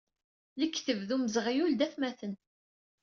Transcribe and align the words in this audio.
Lekdeb 0.59 0.99
d 1.07 1.09
umzeɣyul 1.15 1.71
d 1.79 1.81
atmaten. 1.85 2.33